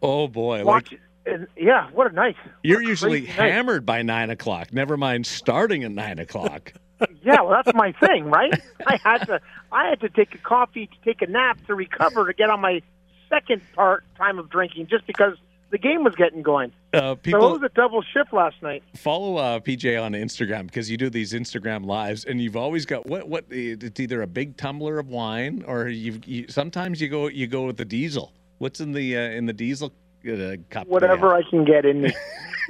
[0.02, 0.64] Oh boy!
[0.64, 2.36] watch, Like and, yeah, what a night.
[2.62, 3.52] you're a usually crazy night.
[3.52, 4.72] hammered by nine o'clock.
[4.72, 6.72] Never mind starting at nine o'clock.
[7.22, 8.54] Yeah, well, that's my thing, right?
[8.86, 9.38] I had to,
[9.70, 12.60] I had to take a coffee, to take a nap, to recover, to get on
[12.60, 12.80] my
[13.28, 15.34] second part time of drinking, just because
[15.70, 16.72] the game was getting going.
[16.94, 18.82] Uh, So it people was a double shift last night.
[18.94, 23.04] follow uh, PJ on Instagram because you do these Instagram lives, and you've always got
[23.04, 27.26] what what it's either a big tumbler of wine or you've you, sometimes you go
[27.28, 28.32] you go with the diesel.
[28.56, 29.92] What's in the uh, in the diesel
[30.24, 30.86] uh, cup?
[30.86, 32.14] whatever I can get in me.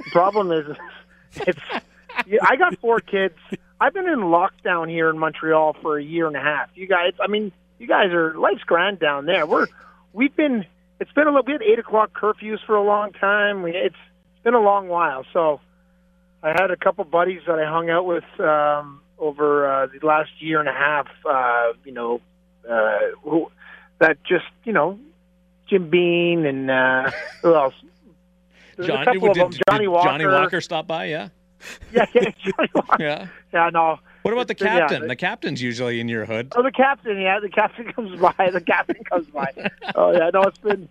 [0.03, 0.77] the problem is,
[1.35, 1.59] it's.
[2.41, 3.35] I got four kids.
[3.79, 6.69] I've been in lockdown here in Montreal for a year and a half.
[6.73, 9.45] You guys, I mean, you guys are life's grand down there.
[9.45, 9.67] We're
[10.13, 10.65] we've been.
[10.99, 11.43] It's been a little.
[11.45, 13.61] We had eight o'clock curfews for a long time.
[13.61, 15.25] We, it's it's been a long while.
[15.31, 15.59] So
[16.41, 20.31] I had a couple buddies that I hung out with um, over uh, the last
[20.39, 21.07] year and a half.
[21.23, 22.21] Uh, you know,
[22.67, 23.51] uh, who,
[23.99, 24.99] that just you know,
[25.69, 27.73] Jim Beam and uh, who else?
[28.75, 29.51] There's a Johnny, couple of did- them.
[29.51, 30.09] did Johnnie Walker.
[30.09, 31.29] Johnnie Walker stopped by, yeah,
[31.91, 32.97] Yeah, yeah, Johnnie Walker.
[33.03, 33.27] yeah.
[33.53, 33.99] Yeah, no.
[34.21, 35.01] What about the captain?
[35.03, 36.53] the- the captain's usually in your hood.
[36.55, 37.19] Oh, the captain.
[37.19, 38.49] Yeah, the captain comes by.
[38.51, 39.51] The captain comes by.
[39.95, 40.89] Oh yeah, no, it's been.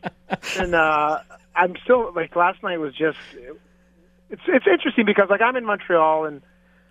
[0.59, 1.21] And uh,
[1.55, 3.19] I'm still like last night was just.
[4.31, 6.43] It's it's interesting because like I'm in Montreal and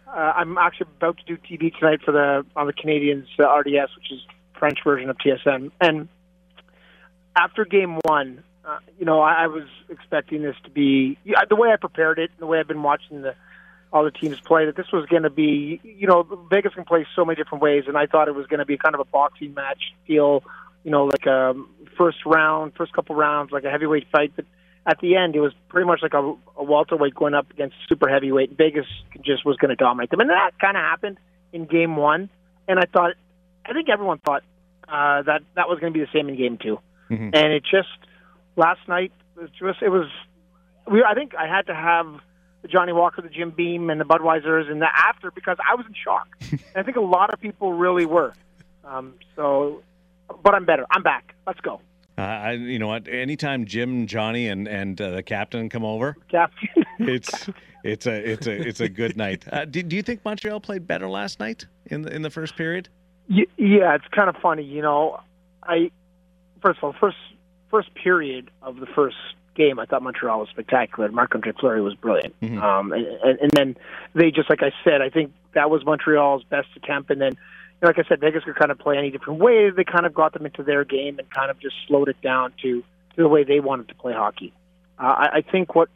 [0.07, 3.93] uh, I'm actually about to do TV tonight for the on the Canadians uh, RDS,
[3.97, 4.21] which is
[4.57, 5.71] French version of TSN.
[5.81, 6.07] And
[7.35, 11.17] after game one, uh, you know, I, I was expecting this to be
[11.49, 13.35] the way I prepared it, and the way I've been watching the
[13.93, 17.07] all the teams play, that this was going to be, you know, Vegas can play
[17.15, 19.05] so many different ways, and I thought it was going to be kind of a
[19.05, 20.43] boxing match feel,
[20.83, 21.53] you know, like a
[21.97, 24.33] first round, first couple rounds, like a heavyweight fight.
[24.35, 24.45] But
[24.85, 28.09] at the end, it was pretty much like a, a welterweight going up against super
[28.09, 28.57] heavyweight.
[28.57, 28.85] Vegas
[29.23, 31.17] just was going to dominate them, and that kind of happened
[31.53, 32.29] in game one.
[32.67, 33.13] And I thought,
[33.65, 34.43] I think everyone thought
[34.89, 36.57] uh, that that was going to be the same in game
[37.09, 37.89] 2 and it just
[38.55, 40.07] last night it was it was.
[40.89, 42.05] We, I think I had to have
[42.61, 45.85] the Johnnie Walker, the Jim Beam, and the Budweisers, and the after because I was
[45.87, 46.27] in shock.
[46.51, 48.33] and I think a lot of people really were.
[48.83, 49.81] Um, so,
[50.43, 50.85] but I'm better.
[50.91, 51.33] I'm back.
[51.47, 51.81] Let's go,
[52.17, 53.07] Uh, I, you know what?
[53.07, 56.69] Anytime Jim, Johnny, and and uh, the captain come over, Captain.
[56.99, 57.49] it's
[57.83, 59.43] it's a it's a it's a good night.
[59.51, 62.55] Uh, do, do you think Montreal played better last night in the in the first
[62.55, 62.89] period?
[63.29, 64.63] Y- yeah, it's kind of funny.
[64.63, 65.19] You know,
[65.63, 65.89] I
[66.65, 67.17] first of all, first
[67.69, 69.17] first period of the first
[69.55, 71.09] game, I thought Montreal was spectacular.
[71.11, 72.35] Marc Andre Fleury was brilliant.
[72.57, 73.77] Um, and, and, and then
[74.13, 77.11] they just like I said, I think that was Montreal's best attempt.
[77.11, 79.69] And then, you know, like I said, Vegas could kind of play any different way.
[79.69, 82.53] They kind of got them into their game and kind of just slowed it down
[82.63, 84.53] to, to the way they wanted to play hockey.
[84.97, 85.89] Uh, I, I think what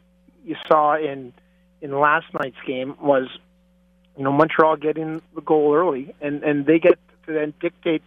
[0.44, 1.32] you saw in
[1.82, 3.26] in last night's game was,
[4.16, 8.02] you know, Montreal getting the goal early, and and they get to then dictate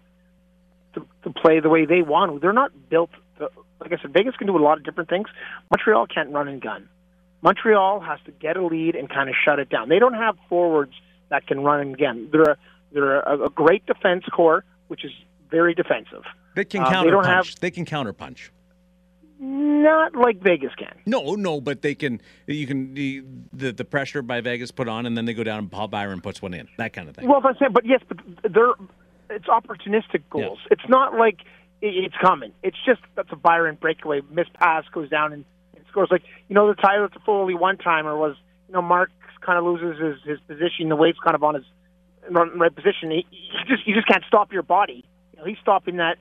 [0.93, 2.41] to, to play the way they want.
[2.41, 3.09] They're not built.
[3.39, 5.27] To, like I said, Vegas can do a lot of different things.
[5.71, 6.87] Montreal can't run and gun.
[7.41, 9.89] Montreal has to get a lead and kind of shut it down.
[9.89, 10.93] They don't have forwards
[11.29, 12.29] that can run again.
[12.31, 12.57] They're a,
[12.93, 15.11] they're a, a great defense corps, which is
[15.51, 16.23] very defensive.
[16.55, 17.49] They can Uh, counter they don't punch.
[17.53, 18.51] have- They can counter punch.
[19.39, 20.93] Not like Vegas can.
[21.05, 22.21] No, no, but they can.
[22.47, 25.59] You can the, the the pressure by Vegas put on, and then they go down
[25.59, 26.69] and Paul Byron puts one in.
[26.77, 27.27] That kind of thing.
[27.27, 28.19] Well, if I say, but yes, but
[28.53, 28.71] they're
[29.33, 30.59] it's opportunistic goals.
[30.71, 31.39] It's not like
[31.81, 32.53] it's coming.
[32.63, 36.09] It's just that's a Byron breakaway, miss pass goes down and, and scores.
[36.11, 38.35] Like you know, the Tyler Toffoli one timer was
[38.67, 40.89] you know Marc kind of loses his his position.
[40.89, 41.65] The wave's kind of on his
[42.29, 43.11] right position.
[43.11, 45.03] He, he just you just can't stop your body.
[45.33, 46.17] You know, he's stopping that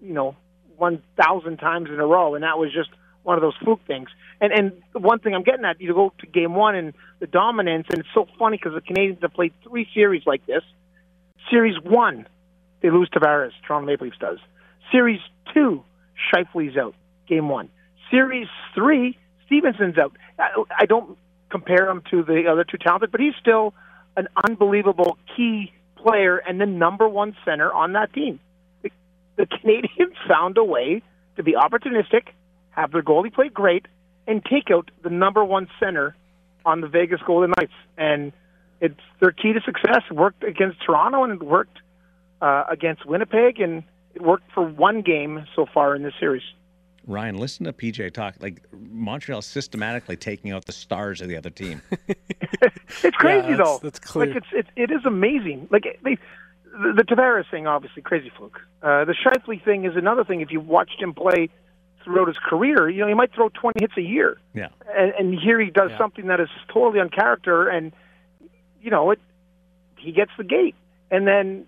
[0.00, 0.36] you know
[0.76, 2.90] one thousand times in a row, and that was just
[3.22, 4.08] one of those fluke things.
[4.40, 7.26] And and the one thing I'm getting at, you go to game one and the
[7.26, 10.62] dominance, and it's so funny because the Canadians have played three series like this.
[11.50, 12.26] Series one,
[12.84, 13.52] they lose Tavares.
[13.66, 14.38] Toronto Maple Leafs does.
[14.92, 15.20] Series
[15.54, 15.82] two,
[16.30, 16.94] Scheifele's out.
[17.26, 17.70] Game one.
[18.10, 19.16] Series three,
[19.46, 20.14] Stephenson's out.
[20.38, 21.16] I, don't
[21.48, 23.72] compare him to the other two talented, but he's still
[24.18, 28.38] an unbelievable key player and the number one center on that team.
[28.82, 28.90] The,
[29.36, 31.02] the Canadiens found a way
[31.36, 32.26] to be opportunistic,
[32.68, 33.86] have their goalie play great,
[34.26, 36.14] and take out the number one center
[36.66, 37.72] on the Vegas Golden Knights.
[37.96, 38.34] And
[38.82, 40.02] it's their key to success.
[40.10, 41.78] Worked against Toronto and it worked
[42.44, 43.82] uh, against Winnipeg, and
[44.14, 46.42] it worked for one game so far in this series.
[47.06, 48.34] Ryan, listen to PJ talk.
[48.40, 51.80] Like Montreal systematically taking out the stars of the other team.
[53.02, 53.78] It's crazy that's- though.
[53.82, 54.26] that's clear.
[54.26, 55.68] Like it's it, it is amazing.
[55.70, 56.16] Like they,
[56.72, 58.58] the, the Tavares thing, obviously crazy fluke.
[58.82, 60.40] Uh, the Scheifele thing is another thing.
[60.40, 61.50] If you watched him play
[62.02, 64.68] throughout his career, you know he might throw 20 hits a year, Yeah.
[64.96, 65.98] and, and here he does Yeah.
[65.98, 67.92] something that is totally on character, and
[68.80, 69.18] you know it.
[69.98, 70.76] He gets the gate,
[71.10, 71.66] and then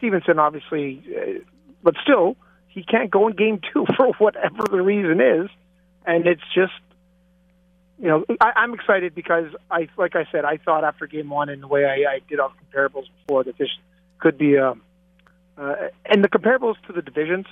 [0.00, 1.44] Stephenson obviously, uh,
[1.82, 2.36] but still
[2.68, 5.48] he can't go in game two for whatever the reason is,
[6.04, 6.72] and it's just
[8.00, 11.50] you know, I, I'm excited because I, like I said, I thought after game one
[11.50, 13.68] and the way I, I did all the comparables before that this
[14.18, 14.74] could be a,
[15.58, 15.74] uh,
[16.06, 17.44] and the comparables to the divisions,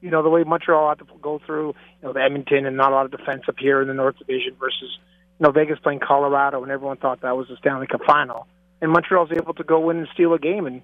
[0.00, 2.92] you know, the way Montreal had to go through, you know, the Edmonton and not
[2.92, 4.98] a lot of defense up here in the North Division versus,
[5.38, 8.46] you know, Vegas playing Colorado and everyone thought that was the Stanley Cup final,
[8.80, 10.80] and Montreal's able to go in and steal a game, and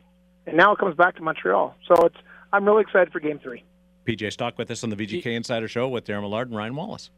[0.46, 1.74] and now it comes back to Montreal.
[1.87, 2.16] So it's
[2.52, 3.64] I'm really excited for game three.
[4.06, 7.11] PJ Stock with us on the VGK Insider Show with Darren Millard and Ryan Wallace.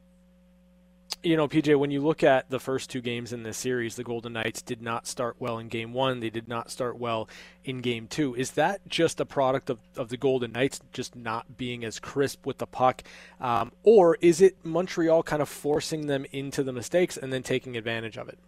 [1.22, 4.04] you know, PJ, when you look at the first two games in this series, the
[4.04, 6.20] Golden Knights did not start well in game one.
[6.20, 7.28] They did not start well
[7.64, 8.34] in game two.
[8.34, 12.46] Is that just a product of, of the Golden Knights just not being as crisp
[12.46, 13.02] with the puck?
[13.40, 17.76] Um, or is it Montreal kind of forcing them into the mistakes and then taking
[17.76, 18.38] advantage of it?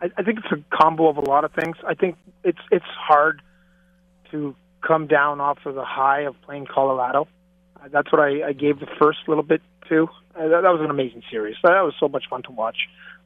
[0.00, 1.76] I, I think it's a combo of a lot of things.
[1.86, 3.42] I think it's it's hard
[4.30, 4.54] to
[4.86, 7.28] come down off of the high of playing Colorado.
[7.76, 10.08] Uh, that's what I, I gave the first little bit to.
[10.34, 11.56] Uh, that, that was an amazing series.
[11.62, 12.76] That was so much fun to watch.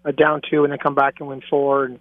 [0.05, 1.85] Uh, down two and then come back and win four.
[1.85, 1.99] And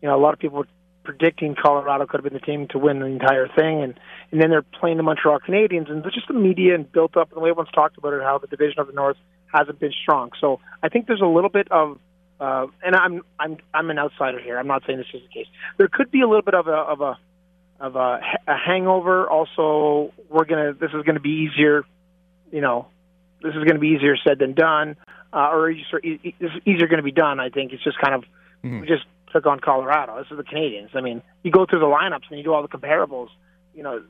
[0.00, 0.68] you know, a lot of people were
[1.04, 3.82] predicting Colorado could have been the team to win the entire thing.
[3.82, 3.98] And
[4.30, 7.36] and then they're playing the Montreal Canadiens, and just the media and built up and
[7.36, 9.16] the way everyone's talked about it, how the division of the North
[9.52, 10.30] hasn't been strong.
[10.40, 11.98] So I think there's a little bit of
[12.40, 14.58] uh, and I'm I'm I'm an outsider here.
[14.58, 15.46] I'm not saying this is the case.
[15.78, 17.18] There could be a little bit of a of a
[17.82, 19.28] of a, a hangover.
[19.28, 21.84] Also, we're gonna this is gonna be easier.
[22.52, 22.86] You know,
[23.42, 24.96] this is gonna be easier said than done,
[25.32, 27.40] uh, or easier, this is easier gonna be done.
[27.40, 28.24] I think it's just kind of
[28.80, 30.16] we just took on Colorado.
[30.18, 30.94] This is the Canadiens.
[30.94, 33.28] I mean, you go through the lineups and you do all the comparables.
[33.74, 34.02] You know,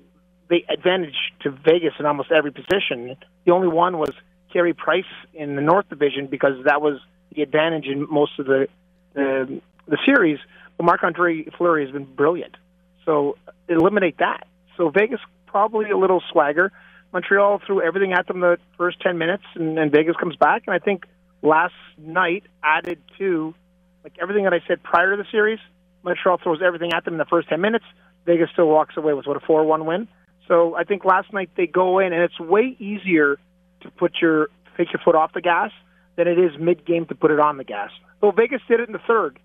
[0.51, 3.17] they advantage to Vegas in almost every position.
[3.47, 4.11] The only one was
[4.53, 7.01] Carey Price in the North Division because that was
[7.35, 8.69] the advantage in most of the
[9.15, 10.39] the, the series.
[10.77, 12.57] But Marc Andre Fleury has been brilliant.
[13.05, 13.37] So
[13.69, 14.47] eliminate that.
[14.77, 16.73] So Vegas probably a little swagger.
[17.13, 20.63] Montreal threw everything at them the first ten minutes, and, and Vegas comes back.
[20.67, 21.05] And I think
[21.43, 23.55] last night added to
[24.03, 25.59] like everything that I said prior to the series.
[26.05, 27.85] Montreal throws everything at them in the first ten minutes.
[28.25, 30.09] Vegas still walks away with what a four-one win.
[30.49, 33.39] So I think last night they go in, and it's way easier
[33.83, 35.71] to put your take your foot off the gas
[36.17, 37.91] than it is mid-game to put it on the gas.
[38.21, 39.39] So Vegas did it in the third,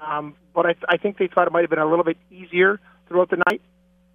[0.00, 2.80] um, but I, I think they thought it might have been a little bit easier
[3.10, 3.60] throughout the night.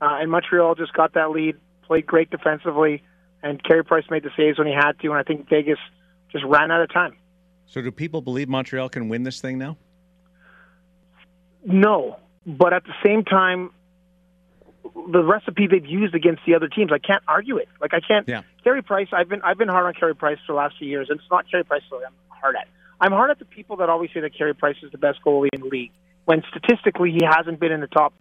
[0.01, 3.03] Uh, and Montreal just got that lead, played great defensively,
[3.43, 5.09] and Carey Price made the saves when he had to.
[5.09, 5.77] And I think Vegas
[6.31, 7.15] just ran out of time.
[7.67, 9.77] So do people believe Montreal can win this thing now?
[11.65, 13.71] No, but at the same time,
[15.11, 17.67] the recipe they've used against the other teams, I can't argue it.
[17.81, 18.27] Like I can't.
[18.27, 18.43] Yeah.
[18.63, 21.07] Carey Price, I've been I've been hard on Carey Price for the last few years,
[21.09, 22.67] and it's not Carey Price that I'm hard at.
[23.01, 25.49] I'm hard at the people that always say that Carey Price is the best goalie
[25.53, 25.91] in the league,
[26.25, 28.13] when statistically he hasn't been in the top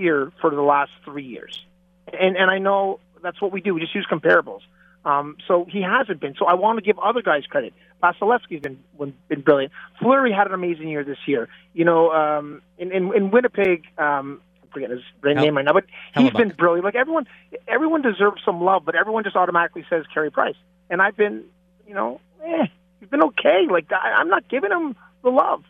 [0.00, 1.64] tier for the last three years.
[2.12, 3.74] And and I know that's what we do.
[3.74, 4.60] We just use comparables.
[5.04, 6.34] Um, so he hasn't been.
[6.38, 7.72] So I want to give other guys credit.
[8.02, 8.82] Vasilevskiy's been
[9.28, 9.72] been brilliant.
[9.98, 11.48] Fleury had an amazing year this year.
[11.72, 15.84] You know, um, in, in in Winnipeg, um, I'm forgetting his name right now, but
[16.16, 16.84] he's been brilliant.
[16.84, 17.26] Like everyone,
[17.68, 20.56] everyone deserves some love, but everyone just automatically says Carey Price,
[20.88, 21.44] and I've been,
[21.86, 22.66] you know, eh,
[23.00, 23.66] he's been okay.
[23.70, 25.62] Like I, I'm not giving him the love,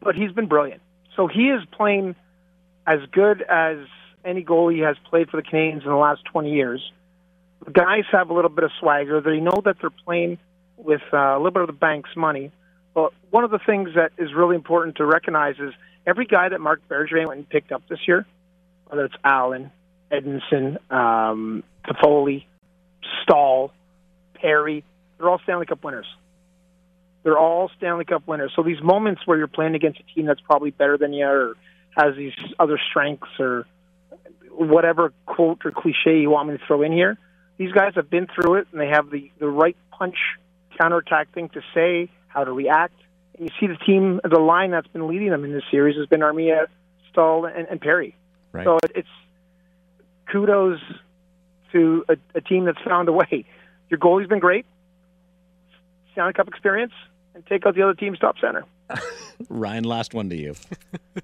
[0.00, 0.82] but he's been brilliant.
[1.16, 2.14] So he is playing
[2.88, 3.76] as good as
[4.24, 6.92] any goalie has played for the Canadiens in the last 20 years.
[7.64, 9.20] The guys have a little bit of swagger.
[9.20, 10.38] They know that they're playing
[10.78, 12.50] with uh, a little bit of the bank's money.
[12.94, 15.74] But one of the things that is really important to recognize is
[16.06, 18.26] every guy that Marc Bergevin went and picked up this year,
[18.86, 19.70] whether it's Allen,
[20.10, 22.46] Edmundson, um, Toffoli,
[23.22, 23.70] Staal,
[24.34, 24.82] Perry,
[25.18, 26.06] they're all Stanley Cup winners.
[27.22, 28.52] They're all Stanley Cup winners.
[28.56, 31.54] So these moments where you're playing against a team that's probably better than you or
[31.96, 33.66] has these other strengths or
[34.50, 37.16] whatever quote or cliche you want me to throw in here,
[37.58, 40.16] these guys have been through it and they have the, the right punch
[40.78, 42.94] counterattack thing to say, how to react.
[43.36, 46.06] And you see the team, the line that's been leading them in this series has
[46.06, 46.66] been Armia,
[47.10, 48.16] Staal, and, and Perry.
[48.52, 48.64] Right.
[48.64, 49.08] So it, it's
[50.30, 50.80] kudos
[51.72, 53.44] to a, a team that's found a way.
[53.90, 54.66] Your goalie's been great,
[56.12, 56.92] Stanley Cup experience,
[57.34, 58.64] and take out the other team's top center.
[59.48, 60.54] Ryan, last one to you.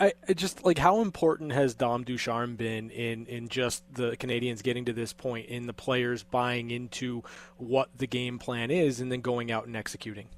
[0.00, 4.62] I, I just like how important has Dom Ducharme been in in just the Canadiens
[4.62, 7.22] getting to this point in the players buying into
[7.56, 10.28] what the game plan is and then going out and executing.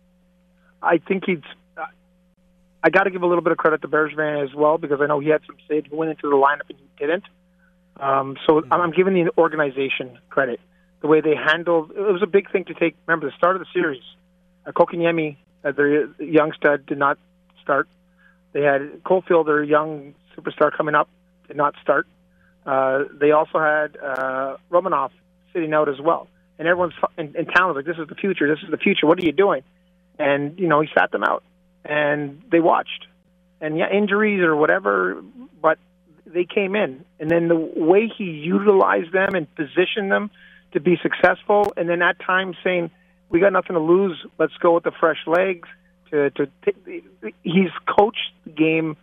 [0.82, 1.42] I think he's.
[1.76, 1.84] Uh,
[2.82, 5.06] I got to give a little bit of credit to Bergevin as well because I
[5.06, 7.24] know he had some say who went into the lineup and he didn't.
[7.98, 8.72] Um, so mm-hmm.
[8.72, 10.61] I'm giving the organization credit.
[11.02, 12.96] The way they handled it was a big thing to take.
[13.06, 14.02] Remember the start of the series,
[14.66, 17.18] uh, Kotkaniemi, uh, their young stud, did not
[17.62, 17.88] start.
[18.53, 21.09] They had Caufield, their young superstar, coming up,
[21.46, 22.07] did not start.
[22.66, 25.11] Uh, they also had uh, Romanov
[25.53, 26.28] sitting out as well.
[26.59, 28.46] And everyone's in, in town was like, "This is the future.
[28.48, 29.07] This is the future.
[29.07, 29.62] What are you doing?"
[30.18, 31.42] And you know, he sat them out,
[31.84, 33.07] and they watched.
[33.62, 35.22] And yeah, injuries or whatever,
[35.61, 35.78] but
[36.26, 37.05] they came in.
[37.18, 40.30] And then the way he utilized them and positioned them
[40.72, 42.90] to be successful, and then at times saying,
[43.30, 44.22] "We got nothing to lose.
[44.38, 45.68] Let's go with the fresh legs."
[46.11, 48.96] To to t- he's coached the game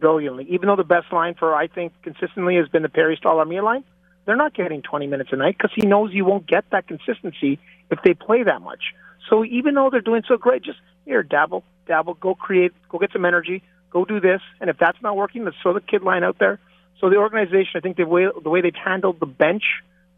[0.00, 0.46] brilliantly.
[0.50, 3.62] Even though the best line for I think consistently has been the Perry Staal Armia
[3.62, 3.84] line,
[4.24, 7.58] they're not getting 20 minutes a night because he knows you won't get that consistency
[7.90, 8.94] if they play that much.
[9.30, 13.12] So even though they're doing so great, just here dabble, dabble, go create, go get
[13.12, 16.24] some energy, go do this, and if that's not working, let's throw the kid line
[16.24, 16.58] out there.
[17.00, 19.64] So the organization, I think the way the way they've handled the bench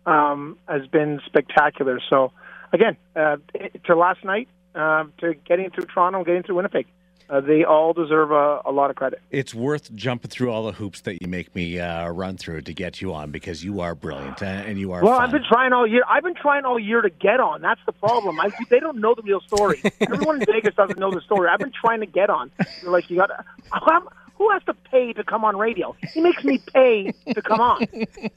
[0.06, 1.98] um, has been spectacular.
[2.10, 2.32] So
[2.72, 3.36] again, uh,
[3.86, 6.86] to last night, uh, to getting through Toronto and getting through Winnipeg.
[7.28, 9.20] Uh, they all deserve a, a, lot of credit.
[9.30, 12.74] It's worth jumping through all the hoops that you make me uh, run through to
[12.74, 15.02] get you on because you are brilliant and you are.
[15.02, 15.24] Well, fun.
[15.24, 16.02] I've been trying all year.
[16.06, 17.62] I've been trying all year to get on.
[17.62, 18.38] That's the problem.
[18.38, 19.80] I, they don't know the real story.
[20.00, 21.48] Everyone in Vegas doesn't know the story.
[21.50, 22.50] I've been trying to get on.
[22.82, 23.30] They're like, you got.
[24.36, 25.96] Who has to pay to come on radio?
[26.12, 27.86] He makes me pay to come on.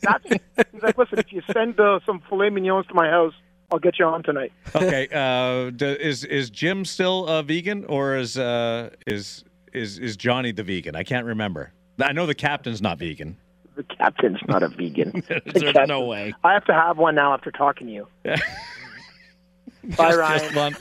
[0.01, 0.23] That's
[0.71, 3.33] he's like, listen, if you send uh, some filet mignons to my house,
[3.72, 4.53] I'll get you on tonight.
[4.76, 5.07] okay.
[5.11, 9.43] Uh, is is Jim still a vegan, or is uh, is
[9.74, 10.95] is is Johnnie the vegan?
[10.95, 11.74] I can't remember.
[11.99, 13.38] I know the captain's not vegan.
[13.76, 15.24] The captain's not a vegan.
[15.28, 15.43] There's
[15.74, 16.34] captain, no way.
[16.43, 18.07] I have to have one now after talking to you.
[19.97, 20.76] Bye, Ryan.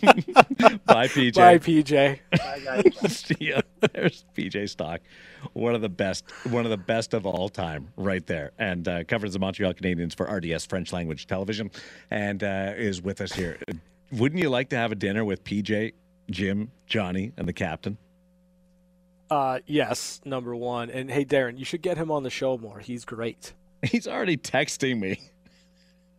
[0.86, 1.34] Bye, PJ.
[1.34, 2.18] Bye, PJ.
[2.30, 3.16] Bye, guys.
[3.16, 3.60] See ya.
[3.92, 5.00] There's PJ Stock,
[5.52, 9.04] one of the best, one of the best of all time, right there, and uh,
[9.04, 11.70] covers the Montreal Canadiens for RDS French Language Television,
[12.10, 13.58] and uh, is with us here.
[14.12, 15.92] Wouldn't you like to have a dinner with PJ,
[16.30, 17.98] Jim, Johnnie, and the captain?
[19.30, 20.90] Uh, yes, number one.
[20.90, 22.78] And hey, Darren, you should get him on the show more.
[22.78, 23.52] He's great.
[23.82, 25.20] He's already texting me.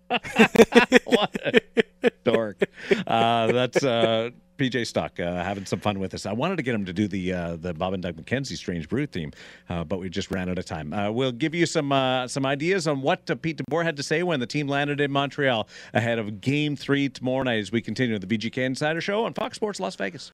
[2.23, 2.63] dork.
[3.05, 6.25] Uh, that's uh, PJ Stock uh, having some fun with us.
[6.25, 8.89] I wanted to get him to do the uh, the Bob and Doug McKenzie Strange
[8.89, 9.31] Brew theme,
[9.69, 10.93] uh, but we just ran out of time.
[10.93, 11.89] Uh, we'll give you some
[12.27, 15.67] some ideas on what Pete DeBoer had to say when the team landed in Montreal
[15.93, 19.55] ahead of Game Three tomorrow night as we continue the VGK Insider Show on Fox
[19.55, 20.27] Sports Las Vegas.